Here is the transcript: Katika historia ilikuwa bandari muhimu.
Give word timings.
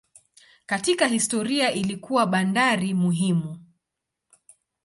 Katika 0.65 1.07
historia 1.07 1.71
ilikuwa 1.71 2.25
bandari 2.25 2.93
muhimu. 2.93 3.59